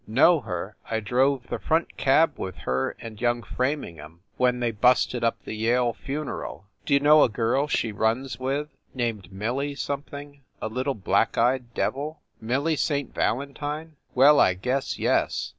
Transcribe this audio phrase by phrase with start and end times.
[0.07, 0.75] "Know her?
[0.89, 5.53] I drove the front cab with her and young Framingham when they busted up the
[5.53, 10.95] Yale funeral!" "D you know a girl she runs with named Millie something a little
[10.95, 13.13] black eyed devil?" "Millie St.
[13.13, 13.95] Valentine?
[14.15, 15.49] Well, I guess yes